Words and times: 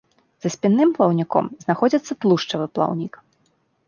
За 0.43 0.49
спінным 0.53 0.93
плаўніком 0.95 1.45
знаходзіцца 1.63 2.17
тлушчавы 2.25 2.65
плаўнік. 2.79 3.13